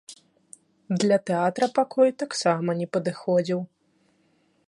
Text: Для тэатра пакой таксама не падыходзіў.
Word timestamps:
Для 1.03 1.17
тэатра 1.31 1.67
пакой 1.77 2.09
таксама 2.25 2.69
не 2.81 2.87
падыходзіў. 2.97 3.59